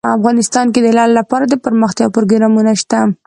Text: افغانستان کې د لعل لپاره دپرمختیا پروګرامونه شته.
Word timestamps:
افغانستان 0.17 0.65
کې 0.73 0.79
د 0.83 0.87
لعل 0.97 1.11
لپاره 1.19 1.43
دپرمختیا 1.53 2.07
پروګرامونه 2.15 2.71
شته. 2.81 2.99